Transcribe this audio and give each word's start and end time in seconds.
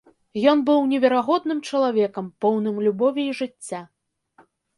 Ён 0.51 0.61
быў 0.69 0.79
неверагодным 0.93 1.59
чалавекам, 1.69 2.31
поўным 2.47 2.81
любові 2.87 3.27
і 3.29 3.37
жыцця. 3.43 3.85